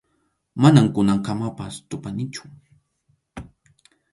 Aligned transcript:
Manam 0.61 0.87
kunankamapas 0.95 1.73
tupanichu. 1.89 2.43